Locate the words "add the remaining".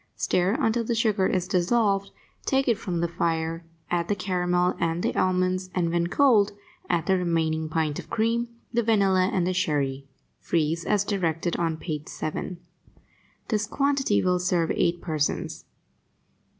6.89-7.69